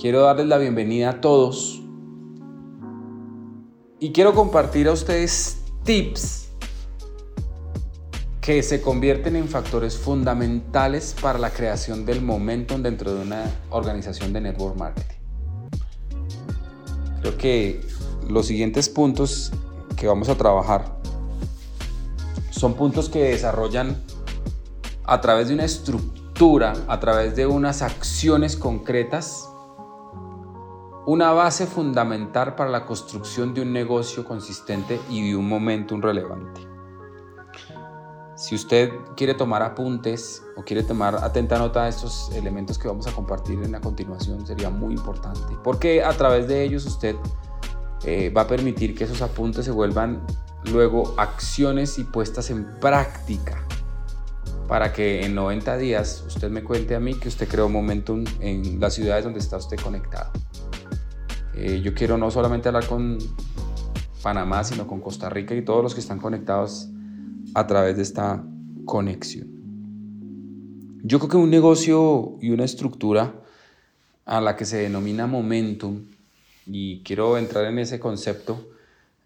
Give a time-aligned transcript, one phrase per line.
[0.00, 1.82] Quiero darles la bienvenida a todos
[3.98, 6.48] y quiero compartir a ustedes tips
[8.40, 14.32] que se convierten en factores fundamentales para la creación del momentum dentro de una organización
[14.32, 15.18] de network marketing.
[17.20, 17.82] Creo que
[18.26, 19.52] los siguientes puntos
[19.98, 20.98] que vamos a trabajar
[22.48, 24.02] son puntos que desarrollan
[25.04, 29.49] a través de una estructura, a través de unas acciones concretas,
[31.06, 36.60] una base fundamental para la construcción de un negocio consistente y de un momentum relevante.
[38.36, 43.06] Si usted quiere tomar apuntes o quiere tomar atenta nota de estos elementos que vamos
[43.06, 47.16] a compartir en la continuación, sería muy importante, porque a través de ellos usted
[48.04, 50.22] eh, va a permitir que esos apuntes se vuelvan
[50.72, 53.62] luego acciones y puestas en práctica
[54.68, 58.78] para que en 90 días usted me cuente a mí que usted creó momentum en
[58.80, 60.30] las ciudades donde está usted conectado.
[61.54, 63.18] Eh, yo quiero no solamente hablar con
[64.22, 66.88] Panamá, sino con Costa Rica y todos los que están conectados
[67.54, 68.44] a través de esta
[68.84, 69.48] conexión.
[71.02, 73.34] Yo creo que un negocio y una estructura
[74.26, 76.04] a la que se denomina momentum,
[76.66, 78.68] y quiero entrar en ese concepto,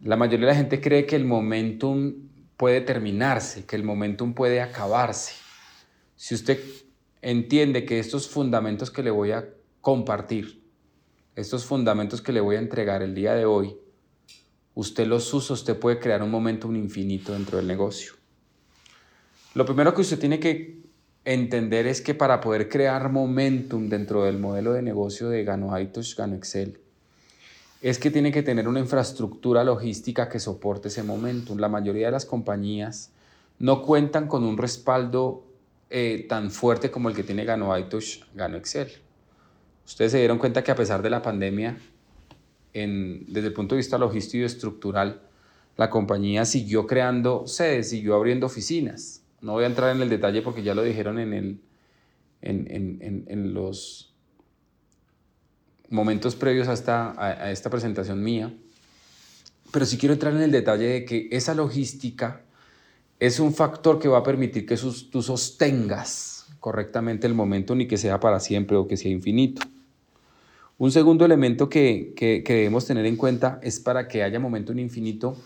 [0.00, 2.14] la mayoría de la gente cree que el momentum
[2.56, 5.34] puede terminarse, que el momentum puede acabarse.
[6.16, 6.58] Si usted
[7.20, 9.48] entiende que estos fundamentos que le voy a
[9.80, 10.63] compartir,
[11.36, 13.76] estos fundamentos que le voy a entregar el día de hoy,
[14.74, 18.12] usted los usa, usted puede crear un momentum infinito dentro del negocio.
[19.54, 20.82] Lo primero que usted tiene que
[21.24, 26.34] entender es que para poder crear momentum dentro del modelo de negocio de Gano Gano
[26.34, 26.80] Excel,
[27.80, 31.58] es que tiene que tener una infraestructura logística que soporte ese momentum.
[31.58, 33.12] La mayoría de las compañías
[33.58, 35.44] no cuentan con un respaldo
[35.90, 37.72] eh, tan fuerte como el que tiene Gano
[38.34, 39.03] Gano Excel.
[39.86, 41.76] Ustedes se dieron cuenta que a pesar de la pandemia,
[42.72, 45.22] desde el punto de vista logístico y estructural,
[45.76, 49.22] la compañía siguió creando sedes, siguió abriendo oficinas.
[49.40, 51.60] No voy a entrar en el detalle porque ya lo dijeron en,
[53.52, 54.14] los
[55.90, 58.54] momentos previos a esta, a, esta presentación mía.
[59.70, 62.42] Pero sí quiero entrar en el detalle de que esa logística
[63.20, 64.76] es un factor que va a permitir que
[65.10, 69.62] tú sostengas correctamente el momento ni que sea para siempre o que sea infinito.
[70.76, 72.14] Un segundo elemento que,
[72.46, 75.36] debemos tener en cuenta es para que haya momento en infinito,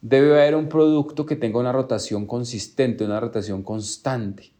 [0.00, 4.52] debe haber un producto que tenga una rotación consistente, una rotación constante.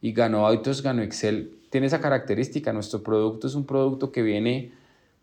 [0.00, 2.72] Y Gano Autos, Gano Excel tiene esa característica.
[2.72, 4.72] Nuestro producto es un producto que viene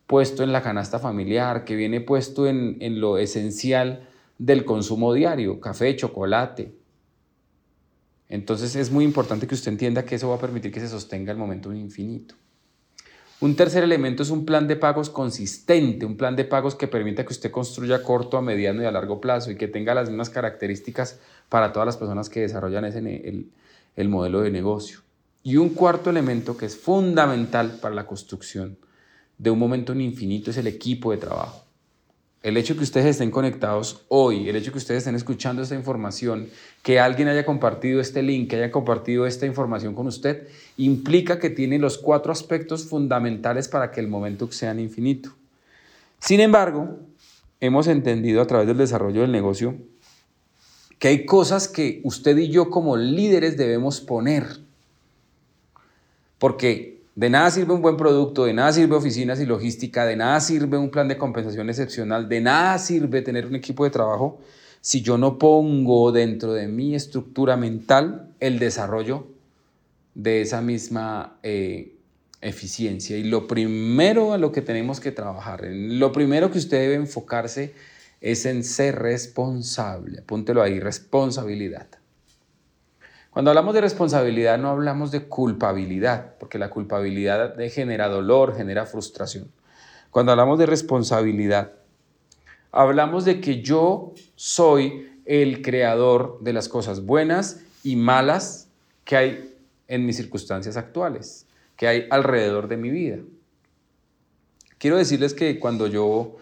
[0.07, 4.08] puesto en la canasta familiar, que viene puesto en lo esencial
[4.39, 6.73] del consumo diario, café, chocolate.
[8.29, 11.31] Entonces es muy importante que usted entienda que eso va a permitir que se sostenga
[11.31, 12.33] el momento infinito.
[13.41, 17.25] Un tercer elemento es un plan de pagos consistente, un plan de pagos que permita
[17.25, 20.09] que usted construya a corto, a mediano y a largo plazo y que tenga las
[20.09, 23.49] mismas características para todas las personas que desarrollan ese, el,
[23.95, 24.99] el modelo de negocio.
[25.41, 28.77] Y un cuarto elemento que es fundamental para la construcción
[29.37, 31.68] de un momento infinito es el equipo de trabajo.
[32.41, 36.47] El hecho que ustedes estén conectados hoy, el hecho que ustedes estén escuchando esta información,
[36.83, 40.47] que alguien haya compartido este link, que haya compartido esta información con usted,
[40.77, 45.31] implica que tiene los cuatro aspectos fundamentales para que el momento sea infinito.
[46.19, 46.99] Sin embargo,
[47.59, 49.75] hemos entendido a través del desarrollo del negocio
[50.99, 54.45] que hay cosas que usted y yo como líderes debemos poner.
[56.37, 60.39] Porque de nada sirve un buen producto, de nada sirve oficinas y logística, de nada
[60.39, 64.39] sirve un plan de compensación excepcional, de nada sirve tener un equipo de trabajo
[64.79, 69.27] si yo no pongo dentro de mi estructura mental el desarrollo
[70.15, 71.97] de esa misma eh,
[72.39, 73.17] eficiencia.
[73.17, 77.73] Y lo primero a lo que tenemos que trabajar, lo primero que usted debe enfocarse
[78.21, 80.19] es en ser responsable.
[80.19, 81.87] Apúntelo ahí, responsabilidad.
[83.31, 89.51] Cuando hablamos de responsabilidad no hablamos de culpabilidad, porque la culpabilidad genera dolor, genera frustración.
[90.09, 91.73] Cuando hablamos de responsabilidad,
[92.71, 98.69] hablamos de que yo soy el creador de las cosas buenas y malas
[99.05, 99.55] que hay
[99.87, 103.17] en mis circunstancias actuales, que hay alrededor de mi vida.
[104.79, 106.37] Quiero decirles que cuando yo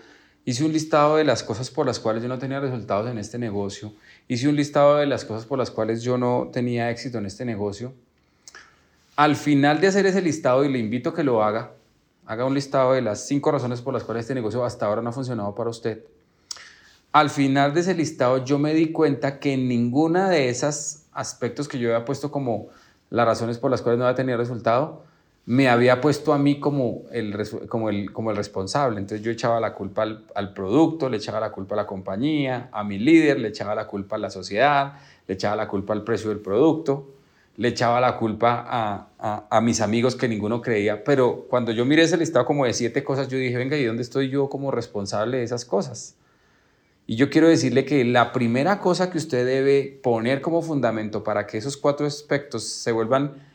[0.46, 3.38] hice un listado de las cosas por las cuales yo no tenía resultados en este
[3.38, 3.94] negocio
[4.28, 7.46] hice un listado de las cosas por las cuales yo no tenía éxito en este
[7.46, 7.94] negocio.
[9.16, 11.72] Al final de hacer ese listado, y le invito a que lo haga,
[12.26, 15.10] haga un listado de las cinco razones por las cuales este negocio hasta ahora no
[15.10, 16.04] ha funcionado para usted.
[17.14, 21.80] Al final de ese listado yo me di cuenta que ninguna de esos aspectos que
[21.80, 22.68] yo había puesto como
[23.10, 25.04] las razones por las cuales no había tenido resultado,
[25.48, 27.34] me había puesto a mí como el,
[27.70, 29.00] como el, como el responsable.
[29.00, 30.06] Entonces yo echaba la culpa
[30.36, 33.88] al, producto, le echaba la culpa a la compañía, a mi líder, le echaba la
[33.88, 34.96] culpa a la sociedad,
[35.26, 37.14] le echaba la culpa al precio del producto,
[37.56, 41.06] le echaba la culpa a, a, a mis amigos que ninguno creía.
[41.06, 44.02] Pero cuando yo miré ese listado como de siete cosas, yo dije, venga, ¿y dónde
[44.04, 46.18] estoy yo como responsable de esas cosas?
[47.06, 51.48] Y yo quiero decirle que la primera cosa que usted debe poner como fundamento para
[51.48, 53.47] que esos cuatro aspectos se vuelvan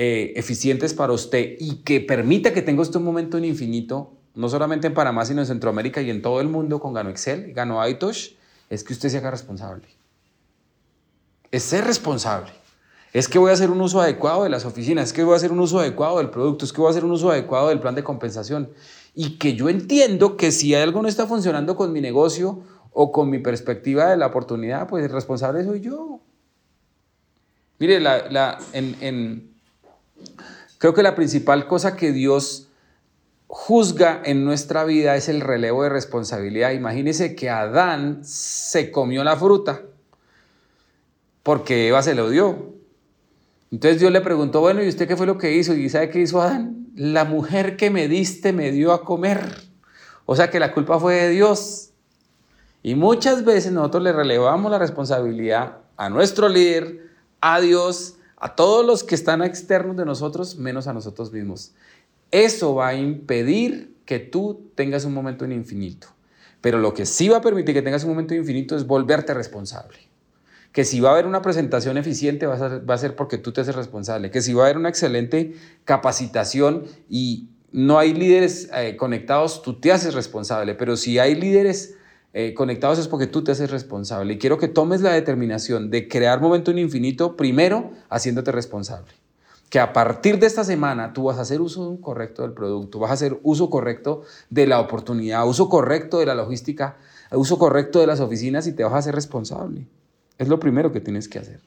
[0.00, 4.48] eh, eficientes para usted y que permita que tenga usted un momento en infinito, no
[4.48, 7.80] solamente en Panamá, sino en Centroamérica y en todo el mundo con Gano Excel, Gano
[7.80, 8.34] Aitosh,
[8.70, 9.88] es que usted se haga responsable.
[11.50, 12.52] Es ser responsable.
[13.12, 15.36] Es que voy a hacer un uso adecuado de las oficinas, es que voy a
[15.38, 17.80] hacer un uso adecuado del producto, es que voy a hacer un uso adecuado del
[17.80, 18.70] plan de compensación.
[19.16, 22.62] Y que yo entiendo que si algo no está funcionando con mi negocio
[22.92, 26.20] o con mi perspectiva de la oportunidad, pues el responsable soy yo.
[27.80, 29.57] Mire, la, en
[30.78, 32.68] Creo que la principal cosa que Dios
[33.48, 36.72] juzga en nuestra vida es el relevo de responsabilidad.
[36.72, 39.82] Imagínese que Adán se comió la fruta
[41.42, 42.74] porque Eva se lo dio.
[43.70, 45.74] Entonces Dios le preguntó, bueno, ¿y usted qué fue lo que hizo?
[45.74, 46.88] ¿Y sabe qué hizo Adán?
[46.94, 49.40] La mujer que me diste me dio a comer.
[50.26, 51.90] O sea que la culpa fue de Dios.
[52.82, 57.08] Y muchas veces nosotros le relevamos la responsabilidad a nuestro líder,
[57.40, 61.72] a Dios, a todos los que están externos de nosotros, menos a nosotros mismos.
[62.30, 66.08] Eso va a impedir que tú tengas un momento en infinito.
[66.60, 69.98] Pero lo que sí va a permitir que tengas un momento infinito es volverte responsable.
[70.72, 73.74] Que si va a haber una presentación eficiente va a ser, porque tú te haces
[73.74, 74.30] responsable.
[74.30, 79.80] Que si va a haber una excelente capacitación y no hay líderes eh, conectados, tú
[79.80, 80.74] te haces responsable.
[80.74, 81.97] Pero si hay líderes
[82.40, 84.34] eh, conectados es porque tú te haces responsable.
[84.34, 89.12] Y quiero que tomes la determinación de crear momento en infinito, primero haciéndote responsable.
[89.70, 93.10] Que a partir de esta semana tú vas a hacer uso correcto del producto, vas
[93.10, 96.98] a hacer uso correcto de la oportunidad, uso correcto de la logística,
[97.32, 99.88] uso correcto de las oficinas y te vas a hacer responsable.
[100.38, 101.58] Es lo primero que tienes que hacer.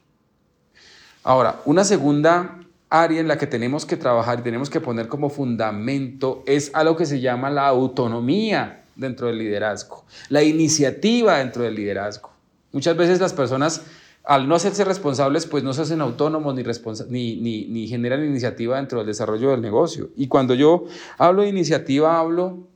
[1.26, 5.30] Ahora, una segunda área en la que tenemos que trabajar y tenemos que poner como
[5.30, 11.64] fundamento es a lo que se llama la autonomía dentro del liderazgo, la iniciativa dentro
[11.64, 12.32] del liderazgo.
[12.72, 13.82] Muchas veces las personas,
[14.24, 19.00] al no hacerse responsables, pues no se hacen autónomos ni, ni, ni, generan iniciativa dentro
[19.00, 20.10] del desarrollo del negocio.
[20.16, 20.86] Y cuando yo
[21.18, 22.68] hablo de iniciativa, hablo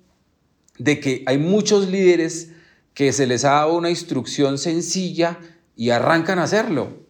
[0.77, 2.51] de que hay muchos líderes
[2.93, 5.37] que se les ha dado una instrucción sencilla
[5.75, 7.05] y arrancan a hacerlo.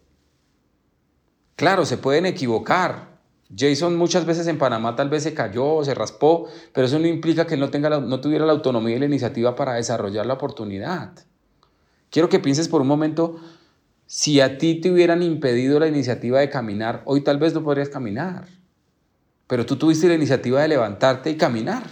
[1.55, 3.14] Claro, se pueden equivocar,
[3.55, 7.45] Jason muchas veces en Panamá tal vez se cayó, se raspó, pero eso no implica
[7.45, 11.11] que no, tenga no tuviera la autonomía y la iniciativa para desarrollar la oportunidad.
[12.09, 13.39] Quiero que pienses por un momento,
[14.07, 17.89] si a ti te hubieran impedido la iniciativa de caminar, hoy tal vez no podrías
[17.89, 18.47] caminar,
[19.47, 21.83] pero tú tuviste la iniciativa de levantarte y caminar.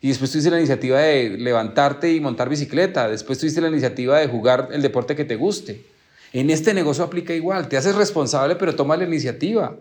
[0.00, 3.08] Y después tuviste la iniciativa de levantarte y montar bicicleta.
[3.08, 5.86] Después tuviste la iniciativa de jugar el deporte que te guste.
[6.32, 7.68] En este negocio aplica igual.
[7.68, 9.76] Te haces responsable, pero toma la iniciativa.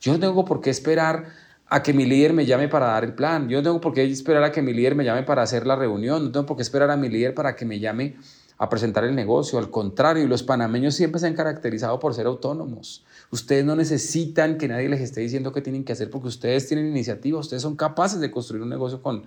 [0.00, 1.26] Yo no tengo por qué esperar
[1.68, 3.48] a que mi líder me llame para dar el plan.
[3.48, 5.76] Yo no tengo por qué esperar a que mi líder me llame para hacer la
[5.76, 6.24] reunión.
[6.24, 8.16] No tengo por qué esperar a mi líder para que me llame
[8.58, 9.58] a presentar el negocio.
[9.58, 13.04] Al contrario, los panameños siempre se han caracterizado por ser autónomos.
[13.30, 16.86] Ustedes no necesitan que nadie les esté diciendo qué tienen que hacer porque ustedes tienen
[16.86, 17.38] iniciativa.
[17.38, 19.24] Ustedes son capaces de construir un negocio con,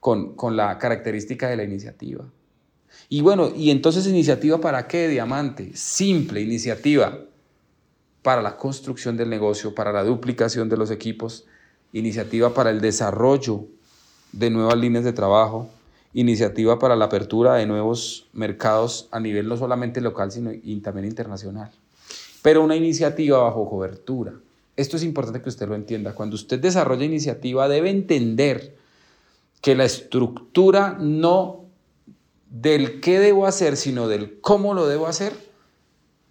[0.00, 2.24] con, con la característica de la iniciativa.
[3.08, 5.70] Y bueno, ¿y entonces iniciativa para qué, Diamante?
[5.74, 7.20] Simple, iniciativa
[8.26, 11.44] para la construcción del negocio, para la duplicación de los equipos,
[11.92, 13.68] iniciativa para el desarrollo
[14.32, 15.68] de nuevas líneas de trabajo,
[16.12, 20.50] iniciativa para la apertura de nuevos mercados a nivel no solamente local, sino
[20.82, 21.70] también internacional.
[22.42, 24.32] Pero una iniciativa bajo cobertura.
[24.74, 26.12] Esto es importante que usted lo entienda.
[26.12, 28.76] Cuando usted desarrolla iniciativa, debe entender
[29.60, 31.66] que la estructura no
[32.50, 35.45] del qué debo hacer, sino del cómo lo debo hacer,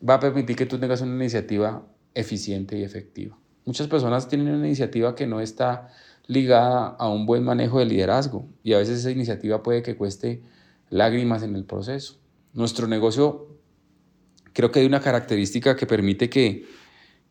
[0.07, 3.38] va a permitir que tú tengas una iniciativa eficiente y efectiva.
[3.65, 5.89] Muchas personas tienen una iniciativa que no está
[6.27, 10.43] ligada a un buen manejo de liderazgo y a veces esa iniciativa puede que cueste
[10.89, 12.19] lágrimas en el proceso.
[12.53, 13.47] Nuestro negocio
[14.53, 16.65] creo que hay una característica que permite que,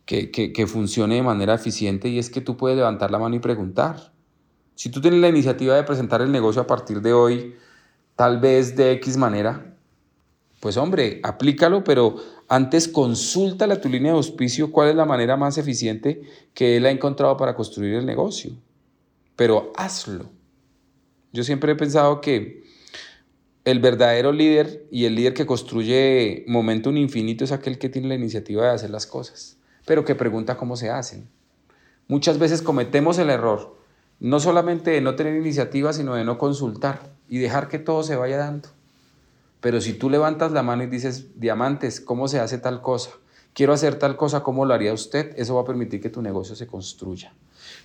[0.04, 3.38] que, que, funcione de manera eficiente y es que tú puedes levantar la mano y
[3.38, 4.12] preguntar.
[4.74, 7.54] Si tú tienes la iniciativa de presentar el negocio a partir de hoy,
[8.16, 9.73] tal vez de X manera,
[10.64, 12.16] pues hombre, aplícalo, pero
[12.48, 16.22] antes consúltale a tu línea de auspicio cuál es la manera más eficiente
[16.54, 18.52] que él ha encontrado para construir el negocio.
[19.36, 20.30] Pero hazlo.
[21.34, 22.64] Yo siempre he pensado que
[23.66, 28.14] el verdadero líder y el líder que construye momentum infinito es aquel que tiene la
[28.14, 31.28] iniciativa de hacer las cosas, pero que pregunta cómo se hacen.
[32.08, 33.76] Muchas veces cometemos el error,
[34.18, 38.16] no solamente de no tener iniciativa, sino de no consultar y dejar que todo se
[38.16, 38.70] vaya dando.
[39.64, 43.12] Pero si tú levantas la mano y dices, diamantes, ¿cómo se hace tal cosa?
[43.54, 45.32] Quiero hacer tal cosa, ¿cómo lo haría usted?
[45.38, 47.32] Eso va a permitir que tu negocio se construya.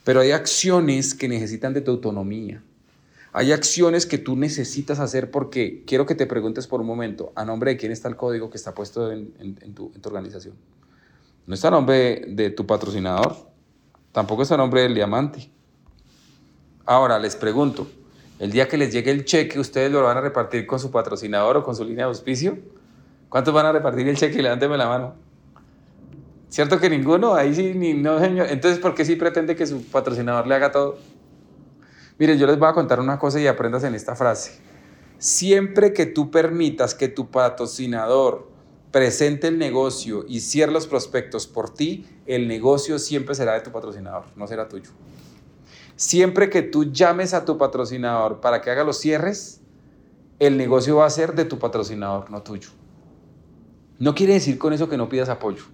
[0.03, 2.61] Pero hay acciones que necesitan de tu autonomía.
[3.31, 7.45] Hay acciones que tú necesitas hacer porque quiero que te preguntes por un momento, ¿a
[7.45, 10.55] nombre de quién está el código que está puesto en, tu, organización?
[11.47, 13.37] No está a nombre de, tu patrocinador,
[14.11, 15.49] tampoco está a nombre del diamante.
[16.85, 17.87] Ahora les pregunto,
[18.39, 21.57] el día que les llegue el cheque, ¿ustedes lo van a repartir con su patrocinador
[21.57, 22.57] o con su línea de auspicio?
[23.27, 24.41] ¿Cuántos van a repartir el cheque?
[24.41, 25.13] Levánteme la mano.
[26.47, 27.35] ¿Cierto que ninguno?
[27.35, 28.47] Ahí sí, ni no, señor.
[28.49, 30.97] Entonces, ¿por qué sí pretende que su patrocinador le haga todo?
[32.17, 34.59] Miren, yo les voy a contar una cosa y aprendas en esta frase.
[35.19, 38.49] Siempre que tú permitas que tu patrocinador
[38.91, 43.71] presente el negocio y cierre los prospectos por ti, el negocio siempre será de tu
[43.71, 44.91] patrocinador, no será tuyo.
[45.99, 49.59] Siempre que tú llames a tu patrocinador para que haga los cierres,
[50.39, 52.69] el negocio va a ser de tu patrocinador, no tuyo.
[53.97, 55.65] No quiere decir con eso que no pidas apoyo.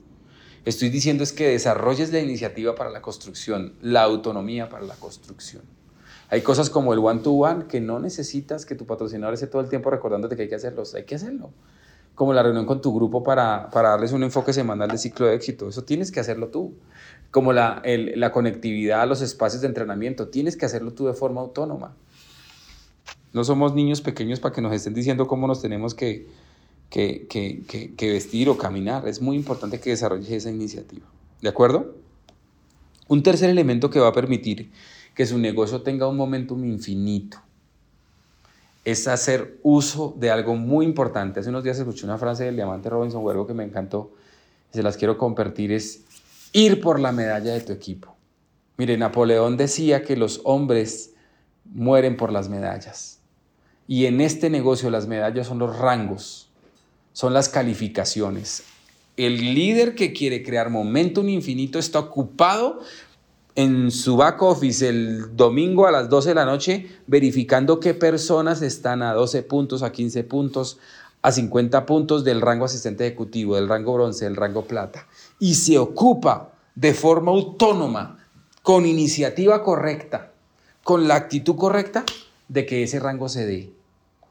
[0.66, 5.62] Estoy diciendo es que desarrolles la iniciativa para la construcción, la autonomía para la construcción.
[6.30, 9.92] Hay cosas como el one-to-one que no necesitas que tu patrocinador esté todo el tiempo
[9.92, 11.52] recordándote que hay que hacerlos, hay que hacerlo.
[12.16, 15.36] Como la reunión con tu grupo para, para darles un enfoque semanal de ciclo de
[15.36, 16.74] éxito, eso tienes que hacerlo tú.
[17.32, 21.42] Como la, la conectividad a los espacios de entrenamiento, tienes que hacerlo tú de forma
[21.42, 21.96] autónoma.
[23.34, 26.28] No somos niños pequeños para que nos estén diciendo cómo nos tenemos que,
[26.90, 27.28] que,
[27.98, 29.08] que, vestir o caminar.
[29.08, 31.06] Es muy importante que desarrolles esa iniciativa.
[31.42, 31.96] ¿De acuerdo?
[33.10, 34.72] Un tercer elemento que va a permitir
[35.14, 37.38] que su negocio tenga un momentum infinito.
[38.86, 41.42] Es hacer uso de algo muy importante.
[41.42, 44.14] Hace unos días escuché una frase del diamante Robinson Huergo que me encantó.
[44.72, 45.72] Se las quiero compartir.
[45.72, 46.06] Es
[46.56, 48.16] ir por la medalla de tu equipo.
[48.78, 51.14] Mire, Napoleón decía que los hombres
[51.66, 53.20] mueren por las medallas.
[53.90, 56.50] Y en este negocio las medallas son los rangos,
[57.12, 58.64] son las calificaciones.
[59.18, 62.80] El líder que quiere crear momentum infinito está ocupado
[63.56, 68.62] en su back office el domingo a las 12 de la noche verificando qué personas
[68.62, 70.80] están a 12 puntos, a 15 puntos,
[71.26, 75.08] a 50 puntos del rango asistente ejecutivo, del rango bronce, del rango plata.
[75.40, 78.20] Y se ocupa de forma autónoma,
[78.62, 80.34] con iniciativa correcta,
[80.84, 82.06] con la actitud correcta
[82.48, 83.74] de que ese rango se dé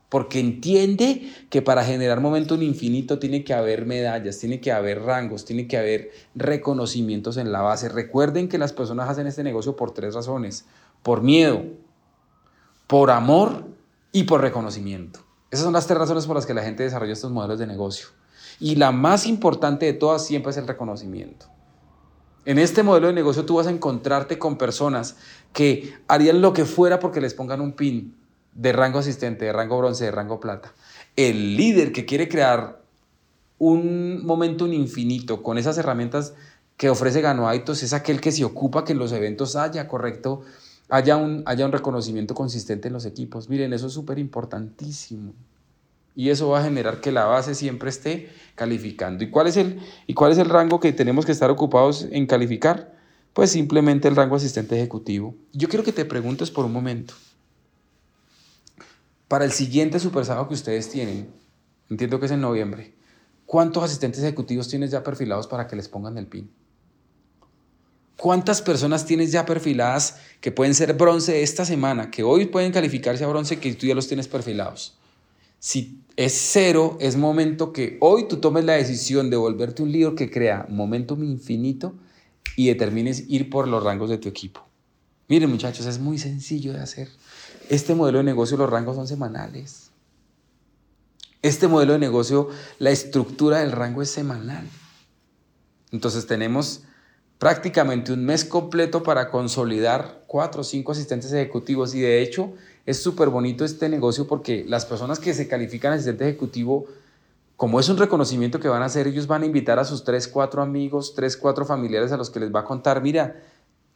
[0.08, 5.44] porque entiende que para generar momento infinito tiene que haber medallas, tiene que haber rangos,
[5.44, 7.88] tiene que haber reconocimientos en la base.
[7.88, 10.66] Recuerden que las personas hacen este negocio por tres razones,
[11.02, 11.64] por miedo,
[12.86, 13.66] por amor
[14.12, 15.23] y por reconocimiento.
[15.54, 18.08] Esas son las tres razones por las que la gente desarrolla estos modelos de negocio.
[18.58, 21.46] Y la más importante de todas siempre es el reconocimiento.
[22.44, 25.14] En este modelo de negocio tú vas a encontrarte con personas
[25.52, 28.16] que harían lo que fuera porque les pongan un pin,
[28.52, 30.74] de rango asistente, de rango bronce, de rango plata.
[31.14, 32.82] El líder que quiere crear
[33.58, 36.34] un momento infinito con esas herramientas
[36.76, 40.42] que ofrece Ganoaitos es aquel que se ocupa que en los eventos haya, correcto,
[40.88, 43.48] haya un, haya un reconocimiento consistente en los equipos.
[43.48, 45.34] Miren, eso es súper importantísimo.
[46.16, 49.24] Y eso va a generar que la base siempre esté calificando.
[49.24, 52.26] ¿Y cuál, es el, ¿Y cuál es el rango que tenemos que estar ocupados en
[52.26, 52.94] calificar?
[53.32, 55.34] Pues simplemente el rango asistente ejecutivo.
[55.52, 57.14] Yo quiero que te preguntes por un momento.
[59.26, 61.28] Para el siguiente super sábado que ustedes tienen,
[61.90, 62.94] entiendo que es en noviembre,
[63.46, 66.48] ¿cuántos asistentes ejecutivos tienes ya perfilados para que les pongan el PIN?
[68.16, 73.24] ¿Cuántas personas tienes ya perfiladas que pueden ser bronce esta semana, que hoy pueden calificarse
[73.24, 74.96] a bronce, que tú ya los tienes perfilados?
[75.58, 80.14] Si es cero, es momento que hoy tú tomes la decisión de volverte un líder
[80.14, 81.94] que crea momentum infinito
[82.56, 84.64] y determines ir por los rangos de tu equipo.
[85.28, 87.08] Miren muchachos, es muy sencillo de hacer.
[87.68, 89.90] Este modelo de negocio, los rangos son semanales.
[91.42, 94.68] Este modelo de negocio, la estructura del rango es semanal.
[95.90, 96.82] Entonces tenemos
[97.44, 102.54] prácticamente un mes completo para consolidar cuatro o cinco asistentes ejecutivos y de hecho
[102.86, 106.86] es súper bonito este negocio porque las personas que se califican asistente ejecutivo,
[107.58, 110.26] como es un reconocimiento que van a hacer, ellos van a invitar a sus tres,
[110.26, 113.36] cuatro amigos, tres, cuatro familiares a los que les va a contar, mira,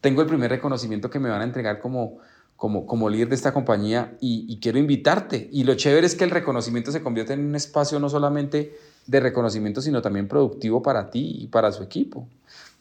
[0.03, 2.19] tengo el primer reconocimiento que me van a entregar como
[2.59, 5.49] como, como líder de esta compañía y, quiero invitarte.
[5.53, 8.77] Y lo chévere es que el reconocimiento se convierte en un espacio no solamente
[9.07, 12.27] de reconocimiento, sino también productivo para ti y para su equipo.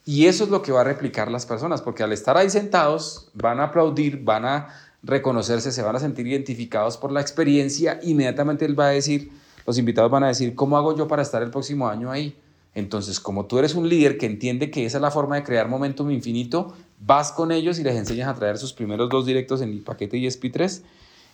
[0.08, 3.28] Y eso es lo que va a replicar las personas, porque al estar ahí sentados
[3.34, 4.68] van a aplaudir, van a
[5.02, 9.30] reconocerse, se van a sentir identificados por la experiencia, inmediatamente él va a decir,
[9.66, 12.34] los invitados van a decir, ¿cómo hago yo para estar el próximo año ahí?
[12.74, 15.68] Entonces, como tú eres un líder que entiende que esa es la forma de crear
[15.68, 16.74] momentum infinito,
[17.04, 20.16] vas con ellos y les enseñas a traer sus primeros dos directos en el paquete
[20.16, 20.80] ESP3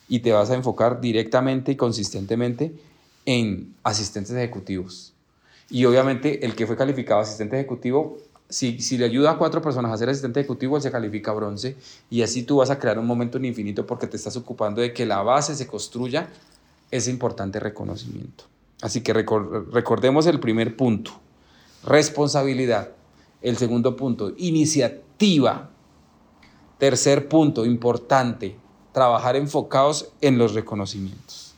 [0.09, 2.75] y te vas a enfocar directamente y consistentemente
[3.25, 5.13] en asistentes ejecutivos.
[5.71, 8.19] Y obviamente el que fue calificado asistente ejecutivo,
[8.55, 11.77] si, si le ayuda a cuatro personas a ser asistente ejecutivo, él se califica bronce
[12.09, 14.93] y así tú vas a crear un momento en infinito porque te estás ocupando de
[14.93, 16.29] que la base se construya
[16.93, 18.45] ese importante reconocimiento.
[18.81, 21.11] Así que recordemos el primer punto,
[21.85, 22.91] responsabilidad.
[23.43, 25.71] El segundo punto, iniciativa.
[26.79, 28.57] Tercer punto, importante,
[28.93, 31.57] trabajar enfocados en los reconocimientos.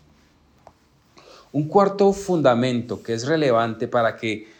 [1.52, 4.55] Un cuarto fundamento que es relevante para que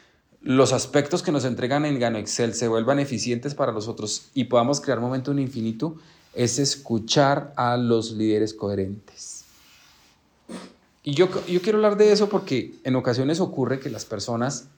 [0.47, 4.81] los aspectos que nos entregan en Gano Excel se vuelvan eficientes para nosotros y podamos
[4.81, 5.97] crear momento en infinito
[6.35, 9.45] es escuchar a los líderes coherentes.
[11.03, 14.69] Y yo, yo quiero hablar de eso porque en ocasiones ocurre que las personas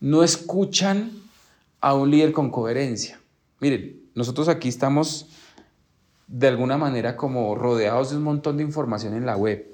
[0.00, 1.12] no escuchan
[1.80, 3.20] a un líder con coherencia.
[3.60, 5.26] Miren, nosotros aquí estamos
[6.26, 9.70] de alguna manera como rodeados de un montón de información en la web,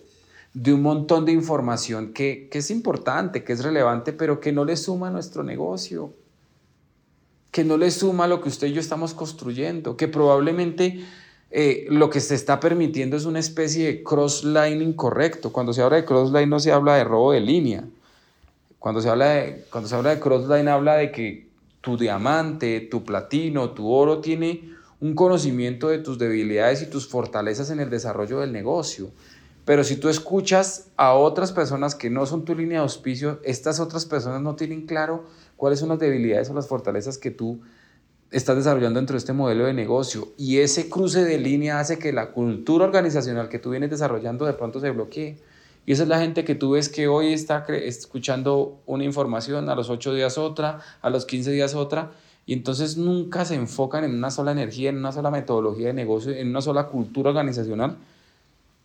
[0.55, 4.77] de un montón de información que, es importante, que es relevante, pero que no le
[4.77, 6.13] suma a nuestro negocio,
[7.51, 11.05] que no le suma a lo que usted y yo estamos construyendo, que probablemente
[11.51, 15.53] eh, lo que se está permitiendo es una especie de crossline incorrecto.
[15.53, 17.85] Cuando se habla de crossline no se habla de robo de línea.
[18.79, 21.47] Cuando se habla de, cuando se habla de crossline habla de que
[21.81, 27.71] tu diamante, tu platino, tu oro tiene un conocimiento de tus debilidades y tus fortalezas
[27.71, 29.11] en el desarrollo del negocio.
[29.65, 33.79] Pero si tú escuchas a otras personas que no son tu línea de auspicio, estas
[33.79, 35.25] otras personas no tienen claro
[35.57, 37.61] cuáles son las debilidades o las fortalezas que tú
[38.33, 40.29] estás desarrollando dentro de este modelo de negocio.
[40.37, 44.55] Y ese cruce de línea hace que la cultura organizacional que tú vienes desarrollando de
[44.55, 45.39] pronto se bloquee.
[45.85, 49.75] Y esa es la gente que tú ves que hoy está escuchando una información, a
[49.75, 52.13] los 8 días otra, a los 15 días otra,
[52.47, 56.33] y entonces nunca se enfocan en una sola energía, en una sola metodología de negocio,
[56.33, 57.99] en una sola cultura organizacional.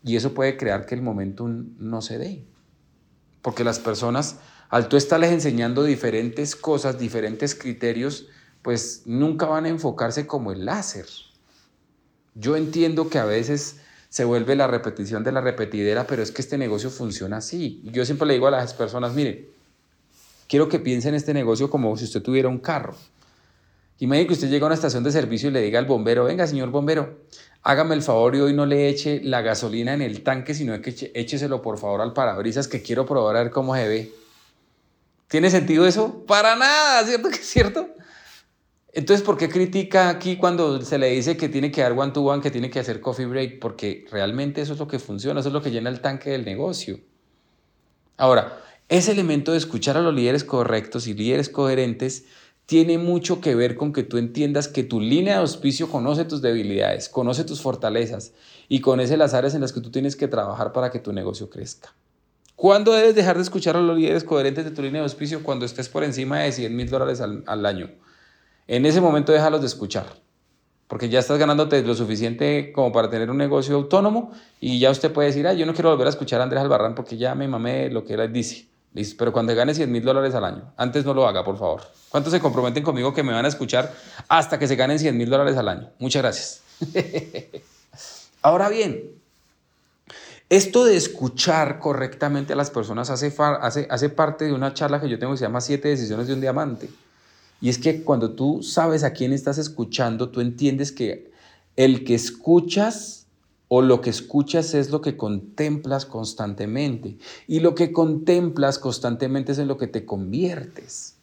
[0.03, 2.45] Y eso puede crear que el momentum no se dé.
[3.41, 4.37] Porque las personas,
[4.69, 8.27] al tú estarles enseñando diferentes cosas, diferentes criterios,
[8.61, 11.05] pues nunca van a enfocarse como el láser.
[12.35, 13.77] Yo entiendo que a veces
[14.09, 17.81] se vuelve la repetición de la repetidera, pero es que este negocio funciona así.
[17.85, 19.49] Yo siempre le digo a las personas, mire,
[20.47, 22.95] quiero que piensen este negocio como si usted tuviera un carro.
[23.99, 26.45] Imagínate que usted llega a una estación de servicio y le diga al bombero, venga
[26.45, 27.19] señor bombero,
[27.67, 31.11] hágame el favor y hoy no le eche la gasolina en el tanque, sino que
[31.13, 34.11] écheselo por favor al parabrisas que quiero probar a ver cómo se ve.
[35.27, 36.23] ¿Tiene sentido eso?
[36.25, 37.89] Para nada, ¿cierto que es cierto?
[38.93, 42.21] Entonces, ¿por qué critica aquí cuando se le dice que tiene que dar one to
[42.21, 43.59] one, que tiene que hacer coffee break?
[43.59, 46.45] Porque realmente eso es lo que funciona, eso es lo que llena el tanque del
[46.45, 47.01] negocio.
[48.15, 52.27] Ahora, ese elemento de escuchar a los líderes correctos y líderes coherentes
[52.67, 56.41] tiene mucho que ver con que tú entiendas que tu línea de auspicio conoce tus
[56.41, 58.33] debilidades, conoce tus fortalezas
[58.67, 61.49] y conoce las áreas en las que tú tienes que trabajar para que tu negocio
[61.49, 61.95] crezca.
[62.57, 65.43] ¿Cuándo debes dejar de escuchar a los líderes coherentes de tu línea de auspicio?
[65.43, 67.89] Cuando estés por encima de 100 mil dólares al, año.
[68.67, 70.07] En ese momento déjalos de escuchar,
[70.89, 75.13] porque ya estás ganándote lo suficiente como para tener un negocio autónomo y ya usted
[75.13, 77.47] puede decir, ah, yo no quiero volver a escuchar a Andrés Albarrán porque ya me
[77.47, 78.67] mamé lo que él dice.
[78.93, 81.81] Pero cuando gane 100 mil dólares al año, antes no lo haga, por favor.
[82.09, 83.93] ¿Cuántos se comprometen conmigo que me van a escuchar
[84.27, 85.89] hasta que se ganen 100 mil dólares al año?
[85.99, 86.61] Muchas gracias.
[88.41, 89.11] Ahora bien,
[90.49, 93.33] esto de escuchar correctamente a las personas hace,
[93.89, 96.41] hace parte de una charla que yo tengo que se llama Siete decisiones de un
[96.41, 96.89] diamante.
[97.59, 101.31] Y es que cuando tú sabes a quién estás escuchando, tú entiendes que
[101.75, 103.26] el que escuchas
[103.69, 107.17] o lo que escuchas es lo que contemplas constantemente.
[107.47, 111.15] Y lo que contemplas constantemente es en lo que te conviertes.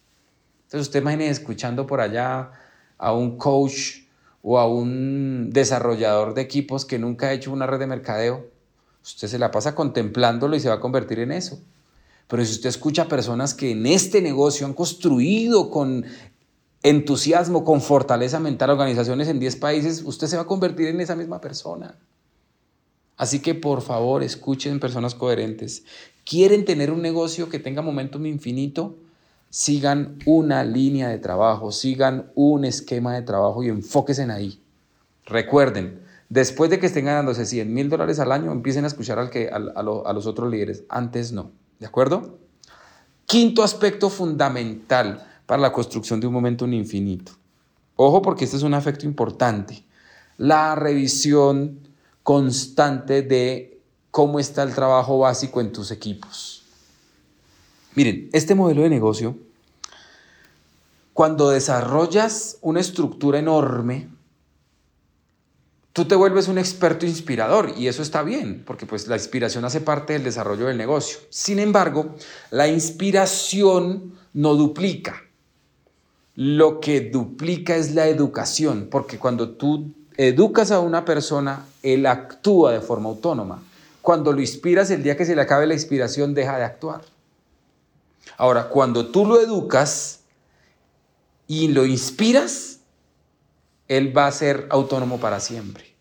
[0.65, 2.51] Entonces usted imagine escuchando por allá
[2.97, 4.03] a un coach
[4.41, 8.47] o a un desarrollador de equipos que nunca ha hecho una red de mercadeo.
[9.03, 11.59] Usted se la pasa contemplándolo y se va a convertir en eso.
[12.27, 16.05] Pero si usted escucha a personas que en este negocio han construido con
[16.83, 21.15] entusiasmo, con fortaleza mental organizaciones en 10 países, usted se va a convertir en esa
[21.15, 21.95] misma persona.
[23.17, 25.83] Así que por favor, escuchen personas coherentes.
[26.25, 28.97] ¿Quieren tener un negocio que tenga momentum infinito?
[29.49, 34.59] Sigan una línea de trabajo, sigan un esquema de trabajo y enfóquense en ahí.
[35.25, 39.29] Recuerden, después de que estén ganándose 100 mil dólares al año, empiecen a escuchar al
[39.29, 40.83] que, a, los otros líderes.
[40.89, 41.51] Antes no.
[41.79, 42.37] ¿De acuerdo?
[43.25, 47.31] Quinto aspecto fundamental para la construcción de un momentum infinito.
[47.95, 49.83] Ojo porque este es un aspecto importante.
[50.37, 51.84] La revisión
[52.25, 56.63] constante de cómo está el trabajo básico en tus equipos.
[57.93, 59.37] Miren, este modelo de negocio
[61.13, 64.09] cuando desarrollas una estructura enorme,
[65.93, 69.79] tú te vuelves un experto inspirador y eso está bien, porque pues la inspiración hace
[69.79, 71.19] parte del desarrollo del negocio.
[71.29, 72.15] Sin embargo,
[72.49, 75.21] la inspiración no duplica.
[76.33, 82.71] Lo que duplica es la educación, porque cuando tú educas a una persona, él actúa
[82.71, 83.63] de forma autónoma.
[84.01, 87.01] Cuando lo inspiras, el día que se le acabe la inspiración, deja de actuar.
[88.37, 90.21] Ahora, cuando tú lo educas
[91.47, 92.79] y lo inspiras,
[93.87, 95.95] él va a ser autónomo para siempre.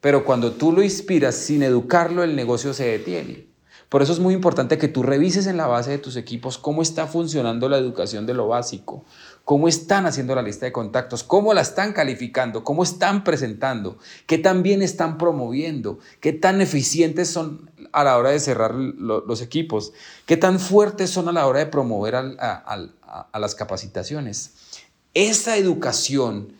[0.00, 3.49] Pero cuando tú lo inspiras sin educarlo, el negocio se detiene.
[3.90, 6.80] Por eso es muy importante que tú revises en la base de tus equipos cómo
[6.80, 9.04] está funcionando la educación de lo básico,
[9.44, 13.98] cómo están haciendo la lista de contactos, cómo la están calificando, cómo están presentando,
[14.28, 19.42] qué tan bien están promoviendo, qué tan eficientes son a la hora de cerrar los
[19.42, 19.92] equipos,
[20.24, 24.52] qué tan fuertes son a la hora de promover a las capacitaciones.
[25.14, 26.52] Esa educación,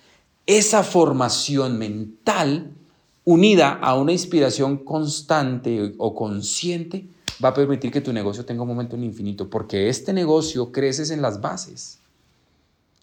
[0.46, 2.72] esa formación mental,
[3.22, 7.06] unida a una inspiración constante o consciente,
[7.42, 11.10] va a permitir que tu negocio tenga un momento en infinito, porque este negocio creces
[11.10, 11.98] en las bases.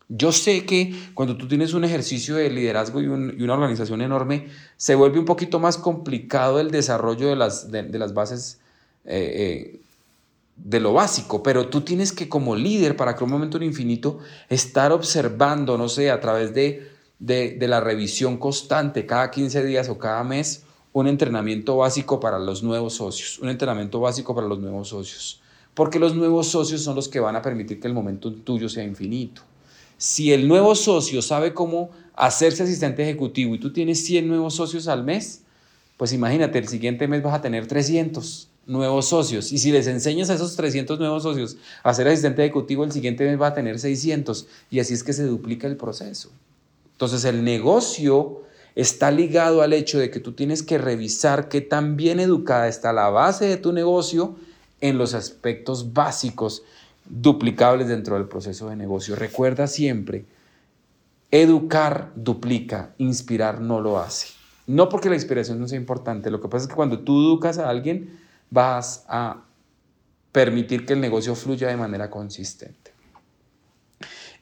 [0.09, 4.47] Yo sé que cuando tú tienes un ejercicio de liderazgo y, una organización enorme,
[4.77, 8.59] se vuelve un poquito más complicado el desarrollo de las, de, las bases
[9.03, 9.81] eh, eh,
[10.55, 14.19] de lo básico, pero tú tienes que como líder, para que un momento en infinito,
[14.49, 19.89] estar observando, no sé, a través de, de, de la revisión constante, cada 15 días
[19.89, 20.63] o cada mes,
[20.99, 25.39] un entrenamiento básico para los nuevos socios, un entrenamiento básico para los nuevos socios,
[25.73, 28.83] porque los nuevos socios son los que van a permitir que el momento tuyo sea
[28.83, 29.43] infinito.
[29.97, 34.87] Si el nuevo socio sabe cómo hacerse asistente ejecutivo y tú tienes 100 nuevos socios
[34.87, 35.43] al mes,
[35.97, 39.51] pues imagínate, el siguiente mes vas a tener 300 nuevos socios.
[39.51, 43.23] Y si les enseñas a esos 300 nuevos socios a ser asistente ejecutivo, el siguiente
[43.25, 44.47] mes va a tener 600.
[44.71, 46.29] Y así es que se duplica el proceso.
[46.93, 48.46] Entonces el negocio
[48.77, 52.93] está ligado al hecho de que tú tienes que revisar qué tan bien educada está
[52.93, 54.35] la base de tu negocio
[54.81, 56.61] en los aspectos básicos
[57.09, 59.15] duplicables dentro del proceso de negocio.
[59.15, 60.25] Recuerda siempre,
[61.31, 64.27] educar duplica, inspirar no lo hace.
[64.67, 67.57] No porque la inspiración no sea importante, lo que pasa es que cuando tú educas
[67.57, 68.19] a alguien
[68.51, 69.41] vas a
[70.31, 72.91] permitir que el negocio fluya de manera consistente.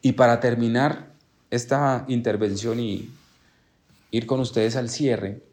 [0.02, 1.14] Y para terminar
[1.50, 3.10] esta intervención y
[4.12, 5.44] ir con ustedes al cierre,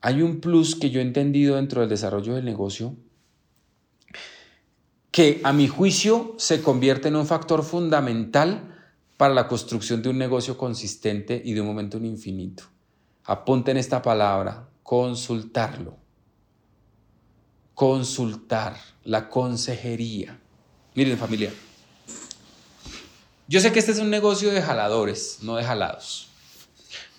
[0.00, 2.96] hay un plus que yo he entendido dentro del desarrollo del negocio
[5.10, 8.76] que a mi juicio se convierte en un factor fundamental
[9.16, 12.64] para la construcción de un negocio consistente y de un momento en infinito.
[13.24, 15.96] Apunten esta palabra, consultarlo.
[17.74, 20.38] Consultar, la consejería.
[20.94, 21.52] Miren familia,
[23.46, 26.29] yo sé que este es un negocio de jaladores, no de jalados.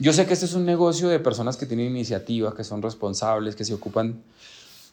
[0.01, 3.55] Yo sé que este es un negocio de personas que tienen iniciativa, que son responsables,
[3.55, 4.23] que se ocupan,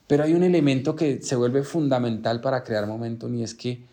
[0.06, 3.86] pero hay un elemento que se vuelve fundamental para crear momentum y es que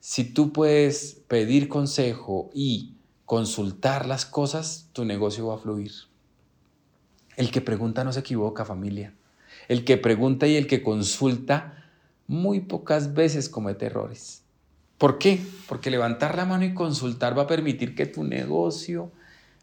[0.00, 5.92] si tú puedes pedir consejo y consultar las cosas, tu negocio va a fluir.
[7.36, 9.14] El que pregunta no se equivoca, familia.
[9.68, 11.84] El que pregunta y el que consulta
[12.26, 14.42] muy pocas veces comete errores.
[14.98, 15.40] ¿Por qué?
[15.68, 19.12] Porque levantar la mano y consultar va a permitir que tu negocio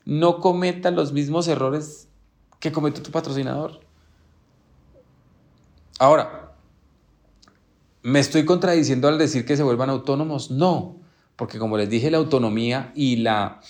[0.05, 2.07] no cometa los mismos errores
[2.59, 3.79] que cometió tu patrocinador.
[5.99, 6.53] Ahora,
[8.01, 10.51] ¿me estoy contradiciendo al decir que se vuelvan autónomos?
[10.51, 10.97] No,
[11.35, 13.61] porque como les dije, la autonomía y la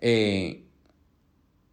[0.00, 0.64] eh,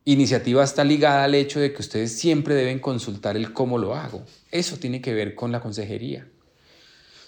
[0.06, 4.24] iniciativa está ligada al hecho de que ustedes siempre deben consultar el cómo lo hago.
[4.52, 6.31] Eso tiene que ver con la consejería.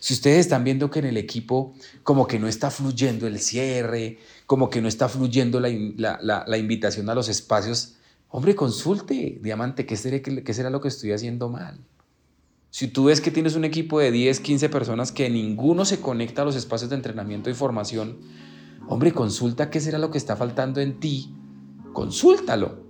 [0.04, 4.18] Si ustedes están viendo que en el equipo como que no está fluyendo el cierre,
[4.46, 7.94] como que no está fluyendo la, invitación a los espacios,
[8.28, 11.80] hombre, consulte, diamante, ¿qué será, ¿qué será lo que estoy haciendo mal?
[12.70, 16.42] Si tú ves que tienes un equipo de 10, 15 personas que ninguno se conecta
[16.42, 18.18] a los espacios de entrenamiento y formación,
[18.90, 21.34] hombre, consulta qué será lo que está faltando en ti,
[21.94, 22.84] consúltalo.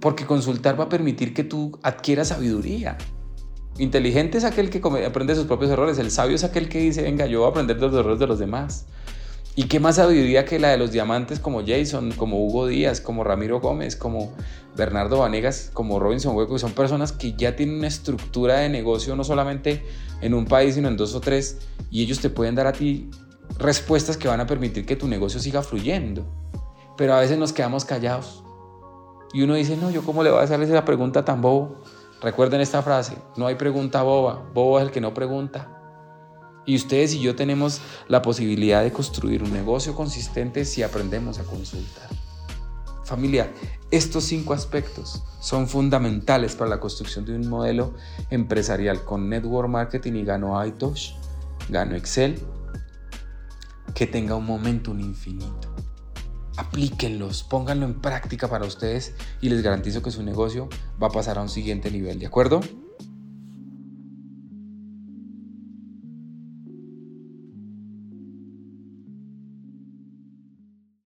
[0.00, 2.98] Porque consultar va a permitir que tú adquieras sabiduría.
[3.78, 5.98] Inteligente es aquel que aprende sus propios errores.
[5.98, 8.26] El sabio es aquel que dice, venga, yo voy a aprender de los errores de
[8.26, 8.86] los demás.
[9.58, 13.24] ¿Y qué más sabiduría que la de los diamantes como Jason, como Hugo Díaz, como
[13.24, 14.34] Ramiro Gómez, como
[14.76, 19.24] Bernardo Vanegas, como Robinson Hueco, son personas que ya tienen una estructura de negocio no
[19.24, 19.82] solamente
[20.20, 21.56] en un país, sino en dos o tres,
[21.90, 23.10] y ellos te pueden dar a ti
[23.58, 26.26] respuestas que van a permitir que tu negocio siga fluyendo.
[26.98, 28.42] Pero a veces nos quedamos callados.
[29.32, 31.76] Y uno dice, no, yo cómo le voy a hacer esa pregunta tan bobo.
[32.22, 35.72] Recuerden esta frase, no hay pregunta boba, bobo es el que no pregunta.
[36.64, 41.44] Y ustedes y yo tenemos la posibilidad de construir un negocio consistente si aprendemos a
[41.44, 42.08] consultar.
[43.04, 43.52] Familia,
[43.92, 47.94] estos cinco aspectos son fundamentales para la construcción de un modelo
[48.30, 51.12] empresarial con network marketing y gano iTouch,
[51.68, 52.42] gano Excel,
[53.94, 55.65] que tenga un momentum infinito.
[56.56, 60.68] Aplíquenlos, pónganlo en práctica para ustedes y les garantizo que su negocio
[61.02, 62.60] va a pasar a un siguiente nivel, ¿de acuerdo?